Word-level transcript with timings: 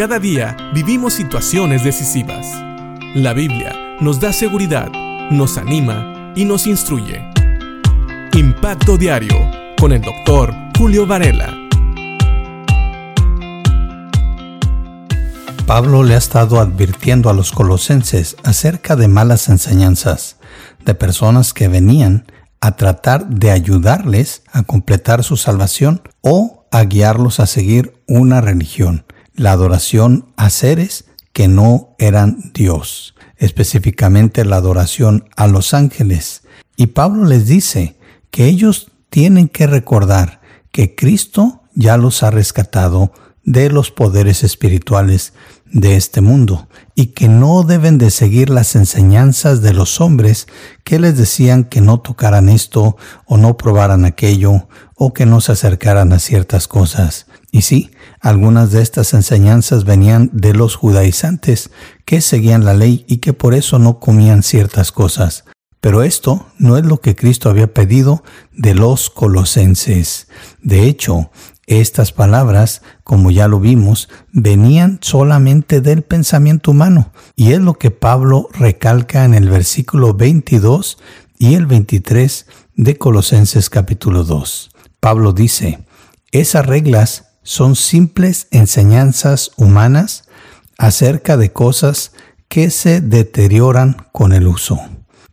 Cada 0.00 0.18
día 0.18 0.56
vivimos 0.72 1.12
situaciones 1.12 1.84
decisivas. 1.84 2.46
La 3.14 3.34
Biblia 3.34 3.98
nos 4.00 4.18
da 4.18 4.32
seguridad, 4.32 4.90
nos 5.30 5.58
anima 5.58 6.32
y 6.34 6.46
nos 6.46 6.66
instruye. 6.66 7.22
Impacto 8.32 8.96
Diario 8.96 9.36
con 9.78 9.92
el 9.92 10.00
doctor 10.00 10.54
Julio 10.78 11.06
Varela. 11.06 11.54
Pablo 15.66 16.02
le 16.02 16.14
ha 16.14 16.16
estado 16.16 16.60
advirtiendo 16.60 17.28
a 17.28 17.34
los 17.34 17.52
colosenses 17.52 18.36
acerca 18.42 18.96
de 18.96 19.06
malas 19.06 19.50
enseñanzas, 19.50 20.38
de 20.82 20.94
personas 20.94 21.52
que 21.52 21.68
venían 21.68 22.24
a 22.62 22.74
tratar 22.74 23.26
de 23.26 23.50
ayudarles 23.50 24.44
a 24.50 24.62
completar 24.62 25.24
su 25.24 25.36
salvación 25.36 26.00
o 26.22 26.64
a 26.70 26.84
guiarlos 26.84 27.38
a 27.38 27.46
seguir 27.46 28.02
una 28.06 28.40
religión 28.40 29.04
la 29.40 29.52
adoración 29.52 30.26
a 30.36 30.50
seres 30.50 31.06
que 31.32 31.48
no 31.48 31.94
eran 31.98 32.52
Dios, 32.52 33.14
específicamente 33.38 34.44
la 34.44 34.56
adoración 34.56 35.30
a 35.34 35.46
los 35.46 35.72
ángeles. 35.72 36.42
Y 36.76 36.88
Pablo 36.88 37.24
les 37.24 37.46
dice 37.46 37.96
que 38.30 38.44
ellos 38.44 38.92
tienen 39.08 39.48
que 39.48 39.66
recordar 39.66 40.42
que 40.72 40.94
Cristo 40.94 41.62
ya 41.74 41.96
los 41.96 42.22
ha 42.22 42.30
rescatado 42.30 43.14
de 43.42 43.70
los 43.70 43.90
poderes 43.90 44.44
espirituales 44.44 45.32
de 45.72 45.96
este 45.96 46.20
mundo 46.20 46.68
y 46.94 47.06
que 47.06 47.28
no 47.28 47.62
deben 47.62 47.96
de 47.96 48.10
seguir 48.10 48.50
las 48.50 48.76
enseñanzas 48.76 49.62
de 49.62 49.72
los 49.72 50.02
hombres 50.02 50.48
que 50.84 50.98
les 50.98 51.16
decían 51.16 51.64
que 51.64 51.80
no 51.80 52.00
tocaran 52.00 52.50
esto 52.50 52.98
o 53.24 53.38
no 53.38 53.56
probaran 53.56 54.04
aquello 54.04 54.68
o 54.96 55.14
que 55.14 55.24
no 55.24 55.40
se 55.40 55.52
acercaran 55.52 56.12
a 56.12 56.18
ciertas 56.18 56.68
cosas. 56.68 57.26
Y 57.50 57.62
sí, 57.62 57.90
algunas 58.20 58.70
de 58.70 58.82
estas 58.82 59.14
enseñanzas 59.14 59.84
venían 59.84 60.30
de 60.32 60.52
los 60.52 60.76
judaizantes 60.76 61.70
que 62.04 62.20
seguían 62.20 62.64
la 62.64 62.74
ley 62.74 63.04
y 63.08 63.18
que 63.18 63.32
por 63.32 63.54
eso 63.54 63.78
no 63.78 63.98
comían 63.98 64.42
ciertas 64.42 64.92
cosas. 64.92 65.44
Pero 65.80 66.02
esto 66.02 66.46
no 66.58 66.76
es 66.76 66.84
lo 66.84 67.00
que 67.00 67.16
Cristo 67.16 67.48
había 67.48 67.72
pedido 67.72 68.22
de 68.52 68.74
los 68.74 69.08
colosenses. 69.08 70.28
De 70.62 70.84
hecho, 70.84 71.30
estas 71.66 72.12
palabras, 72.12 72.82
como 73.04 73.30
ya 73.30 73.48
lo 73.48 73.60
vimos, 73.60 74.10
venían 74.32 74.98
solamente 75.00 75.80
del 75.80 76.02
pensamiento 76.02 76.72
humano, 76.72 77.12
y 77.36 77.52
es 77.52 77.60
lo 77.60 77.74
que 77.74 77.90
Pablo 77.90 78.48
recalca 78.52 79.24
en 79.24 79.32
el 79.32 79.48
versículo 79.48 80.12
22 80.12 80.98
y 81.38 81.54
el 81.54 81.66
23 81.66 82.46
de 82.74 82.98
Colosenses 82.98 83.70
capítulo 83.70 84.24
2. 84.24 84.70
Pablo 84.98 85.32
dice, 85.32 85.78
esas 86.32 86.66
reglas 86.66 87.29
son 87.42 87.76
simples 87.76 88.48
enseñanzas 88.50 89.52
humanas 89.56 90.24
acerca 90.78 91.36
de 91.36 91.52
cosas 91.52 92.12
que 92.48 92.70
se 92.70 93.00
deterioran 93.00 94.06
con 94.12 94.32
el 94.32 94.46
uso. 94.46 94.80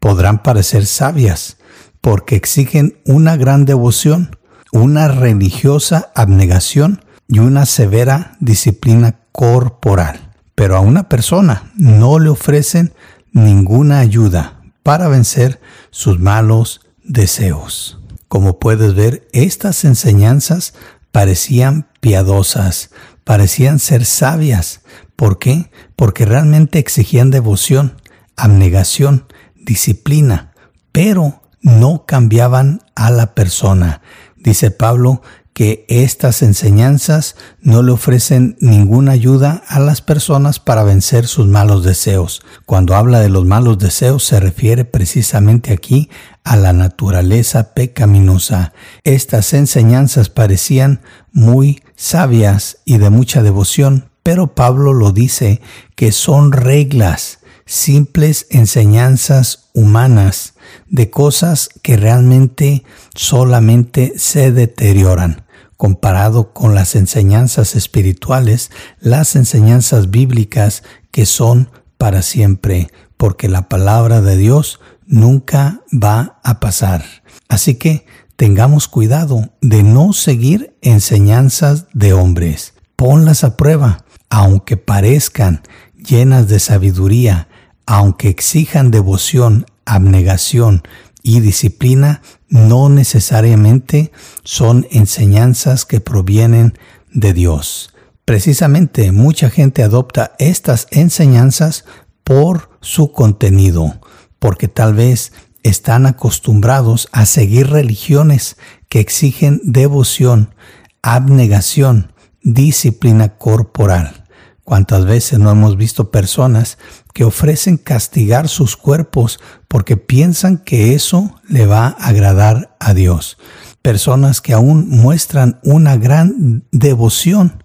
Podrán 0.00 0.42
parecer 0.42 0.86
sabias 0.86 1.56
porque 2.00 2.36
exigen 2.36 2.98
una 3.06 3.36
gran 3.36 3.64
devoción, 3.64 4.36
una 4.72 5.08
religiosa 5.08 6.12
abnegación 6.14 7.04
y 7.28 7.38
una 7.38 7.64
severa 7.66 8.36
disciplina 8.40 9.20
corporal. 9.32 10.32
Pero 10.54 10.76
a 10.76 10.80
una 10.80 11.08
persona 11.08 11.72
no 11.76 12.18
le 12.18 12.28
ofrecen 12.28 12.92
ninguna 13.32 14.00
ayuda 14.00 14.60
para 14.82 15.08
vencer 15.08 15.60
sus 15.90 16.20
malos 16.20 16.80
deseos. 17.02 17.98
Como 18.28 18.58
puedes 18.58 18.94
ver, 18.94 19.26
estas 19.32 19.84
enseñanzas 19.84 20.74
parecían 21.14 21.86
piadosas, 22.00 22.90
parecían 23.22 23.78
ser 23.78 24.04
sabias. 24.04 24.80
¿Por 25.14 25.38
qué? 25.38 25.70
Porque 25.94 26.24
realmente 26.24 26.80
exigían 26.80 27.30
devoción, 27.30 28.02
abnegación, 28.34 29.32
disciplina, 29.54 30.54
pero 30.90 31.40
no 31.60 32.04
cambiaban 32.04 32.80
a 32.96 33.12
la 33.12 33.32
persona. 33.36 34.02
Dice 34.34 34.72
Pablo 34.72 35.22
que 35.54 35.86
estas 35.88 36.42
enseñanzas 36.42 37.36
no 37.60 37.84
le 37.84 37.92
ofrecen 37.92 38.56
ninguna 38.60 39.12
ayuda 39.12 39.62
a 39.68 39.78
las 39.78 40.02
personas 40.02 40.58
para 40.58 40.82
vencer 40.82 41.28
sus 41.28 41.46
malos 41.46 41.84
deseos. 41.84 42.42
Cuando 42.66 42.96
habla 42.96 43.20
de 43.20 43.28
los 43.28 43.46
malos 43.46 43.78
deseos 43.78 44.24
se 44.24 44.40
refiere 44.40 44.84
precisamente 44.84 45.72
aquí 45.72 46.10
a 46.42 46.56
la 46.56 46.72
naturaleza 46.72 47.72
pecaminosa. 47.72 48.72
Estas 49.04 49.54
enseñanzas 49.54 50.28
parecían 50.28 51.00
muy 51.32 51.82
sabias 51.94 52.78
y 52.84 52.98
de 52.98 53.10
mucha 53.10 53.42
devoción, 53.44 54.10
pero 54.24 54.56
Pablo 54.56 54.92
lo 54.92 55.12
dice 55.12 55.60
que 55.94 56.10
son 56.10 56.50
reglas, 56.50 57.38
simples 57.64 58.48
enseñanzas 58.50 59.70
humanas 59.72 60.54
de 60.88 61.10
cosas 61.10 61.70
que 61.82 61.96
realmente 61.96 62.82
solamente 63.14 64.14
se 64.16 64.50
deterioran. 64.50 65.43
Comparado 65.76 66.52
con 66.52 66.74
las 66.74 66.94
enseñanzas 66.94 67.74
espirituales, 67.74 68.70
las 69.00 69.36
enseñanzas 69.36 70.10
bíblicas 70.10 70.82
que 71.10 71.26
son 71.26 71.70
para 71.98 72.22
siempre, 72.22 72.90
porque 73.16 73.48
la 73.48 73.68
palabra 73.68 74.20
de 74.20 74.36
Dios 74.36 74.80
nunca 75.06 75.82
va 75.92 76.38
a 76.42 76.60
pasar. 76.60 77.04
Así 77.48 77.74
que 77.76 78.06
tengamos 78.36 78.88
cuidado 78.88 79.50
de 79.60 79.82
no 79.82 80.12
seguir 80.12 80.76
enseñanzas 80.82 81.86
de 81.92 82.12
hombres. 82.12 82.74
Ponlas 82.96 83.44
a 83.44 83.56
prueba, 83.56 84.04
aunque 84.30 84.76
parezcan 84.76 85.62
llenas 85.96 86.48
de 86.48 86.60
sabiduría, 86.60 87.48
aunque 87.86 88.28
exijan 88.28 88.90
devoción, 88.90 89.66
abnegación 89.84 90.82
y 91.24 91.40
disciplina, 91.40 92.22
no 92.48 92.88
necesariamente 92.88 94.12
son 94.44 94.86
enseñanzas 94.92 95.86
que 95.86 95.98
provienen 95.98 96.78
de 97.12 97.32
Dios. 97.32 97.94
Precisamente 98.24 99.10
mucha 99.10 99.50
gente 99.50 99.82
adopta 99.82 100.32
estas 100.38 100.86
enseñanzas 100.90 101.86
por 102.22 102.70
su 102.80 103.10
contenido, 103.10 104.00
porque 104.38 104.68
tal 104.68 104.94
vez 104.94 105.32
están 105.62 106.04
acostumbrados 106.04 107.08
a 107.10 107.24
seguir 107.24 107.68
religiones 107.70 108.56
que 108.90 109.00
exigen 109.00 109.60
devoción, 109.64 110.54
abnegación, 111.02 112.12
disciplina 112.42 113.38
corporal. 113.38 114.26
¿Cuántas 114.62 115.06
veces 115.06 115.38
no 115.38 115.50
hemos 115.50 115.76
visto 115.76 116.10
personas 116.10 116.78
que 117.14 117.24
ofrecen 117.24 117.78
castigar 117.78 118.48
sus 118.48 118.76
cuerpos 118.76 119.40
porque 119.68 119.96
piensan 119.96 120.58
que 120.58 120.94
eso 120.94 121.34
le 121.48 121.64
va 121.64 121.86
a 121.86 122.08
agradar 122.08 122.76
a 122.78 122.92
Dios? 122.92 123.38
Personas 123.80 124.42
que 124.42 124.52
aún 124.52 124.90
muestran 124.90 125.60
una 125.62 125.96
gran 125.96 126.64
devoción 126.72 127.64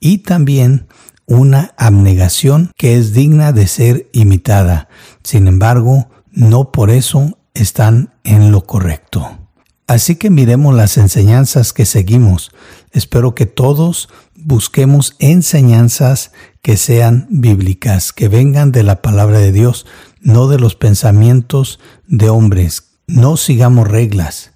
y 0.00 0.18
también 0.18 0.88
una 1.26 1.74
abnegación 1.76 2.72
que 2.76 2.96
es 2.96 3.12
digna 3.12 3.52
de 3.52 3.66
ser 3.66 4.08
imitada. 4.12 4.88
Sin 5.22 5.46
embargo, 5.46 6.08
no 6.30 6.72
por 6.72 6.90
eso 6.90 7.38
están 7.54 8.14
en 8.24 8.50
lo 8.50 8.64
correcto. 8.64 9.38
Así 9.86 10.16
que 10.16 10.28
miremos 10.28 10.74
las 10.74 10.98
enseñanzas 10.98 11.72
que 11.72 11.86
seguimos. 11.86 12.50
Espero 12.92 13.34
que 13.34 13.46
todos 13.46 14.08
busquemos 14.44 15.16
enseñanzas 15.18 16.32
que 16.62 16.76
sean 16.76 17.26
bíblicas, 17.30 18.12
que 18.12 18.28
vengan 18.28 18.72
de 18.72 18.82
la 18.82 19.02
palabra 19.02 19.38
de 19.38 19.52
Dios, 19.52 19.86
no 20.20 20.48
de 20.48 20.58
los 20.58 20.74
pensamientos 20.74 21.80
de 22.06 22.30
hombres. 22.30 22.84
No 23.06 23.36
sigamos 23.36 23.88
reglas 23.88 24.52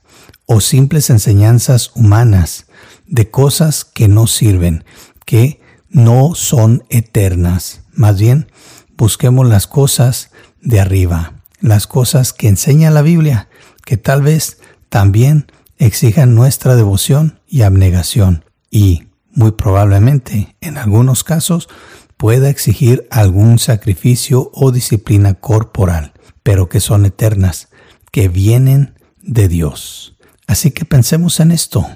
o 0.47 0.60
simples 0.60 1.10
enseñanzas 1.10 1.91
humanas 1.94 2.66
de 3.06 3.31
cosas 3.31 3.84
que 3.84 4.09
no 4.09 4.26
sirven, 4.26 4.84
que 5.25 5.60
no 5.88 6.34
son 6.34 6.84
eternas. 6.88 7.83
Más 7.92 8.18
bien, 8.18 8.51
busquemos 8.97 9.47
las 9.47 9.66
cosas 9.66 10.30
de 10.60 10.80
arriba, 10.80 11.42
las 11.60 11.86
cosas 11.86 12.33
que 12.33 12.48
enseña 12.48 12.91
la 12.91 13.03
Biblia, 13.03 13.48
que 13.84 13.97
tal 13.97 14.22
vez 14.22 14.59
también 14.89 15.47
exijan 15.78 16.34
nuestra 16.34 16.77
devoción 16.77 17.41
y 17.48 17.62
abnegación 17.62 18.45
y 18.71 19.04
muy 19.32 19.52
probablemente 19.52 20.56
en 20.60 20.78
algunos 20.78 21.24
casos 21.24 21.68
pueda 22.16 22.48
exigir 22.48 23.06
algún 23.10 23.58
sacrificio 23.58 24.50
o 24.54 24.70
disciplina 24.70 25.34
corporal, 25.34 26.12
pero 26.42 26.68
que 26.68 26.80
son 26.80 27.04
eternas, 27.06 27.68
que 28.10 28.28
vienen 28.28 28.94
de 29.20 29.48
Dios. 29.48 30.16
Así 30.46 30.70
que 30.70 30.84
pensemos 30.84 31.40
en 31.40 31.50
esto 31.50 31.86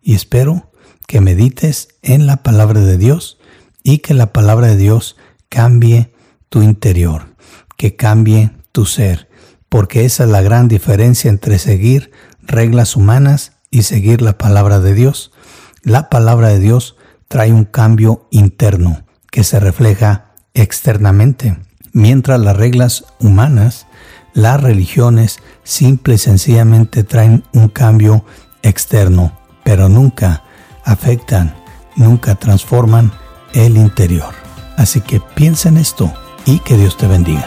y 0.00 0.14
espero 0.14 0.70
que 1.06 1.20
medites 1.20 1.88
en 2.02 2.26
la 2.26 2.42
palabra 2.42 2.80
de 2.80 2.96
Dios 2.96 3.38
y 3.82 3.98
que 3.98 4.14
la 4.14 4.32
palabra 4.32 4.68
de 4.68 4.76
Dios 4.76 5.16
cambie 5.48 6.12
tu 6.48 6.62
interior, 6.62 7.34
que 7.76 7.96
cambie 7.96 8.50
tu 8.72 8.86
ser, 8.86 9.28
porque 9.68 10.04
esa 10.04 10.24
es 10.24 10.30
la 10.30 10.42
gran 10.42 10.68
diferencia 10.68 11.28
entre 11.30 11.58
seguir 11.58 12.10
reglas 12.40 12.96
humanas 12.96 13.52
y 13.70 13.82
seguir 13.82 14.22
la 14.22 14.38
palabra 14.38 14.80
de 14.80 14.94
Dios. 14.94 15.32
La 15.88 16.10
palabra 16.10 16.48
de 16.48 16.58
Dios 16.58 16.96
trae 17.28 17.50
un 17.50 17.64
cambio 17.64 18.26
interno, 18.30 19.04
que 19.30 19.42
se 19.42 19.58
refleja 19.58 20.34
externamente, 20.52 21.56
mientras 21.94 22.38
las 22.40 22.58
reglas 22.58 23.06
humanas, 23.20 23.86
las 24.34 24.60
religiones, 24.60 25.38
simple 25.64 26.16
y 26.16 26.18
sencillamente 26.18 27.04
traen 27.04 27.42
un 27.54 27.68
cambio 27.70 28.22
externo, 28.62 29.32
pero 29.64 29.88
nunca 29.88 30.42
afectan, 30.84 31.54
nunca 31.96 32.34
transforman 32.34 33.10
el 33.54 33.78
interior. 33.78 34.34
Así 34.76 35.00
que 35.00 35.20
piensa 35.20 35.70
en 35.70 35.78
esto 35.78 36.12
y 36.44 36.58
que 36.58 36.76
Dios 36.76 36.98
te 36.98 37.06
bendiga. 37.06 37.46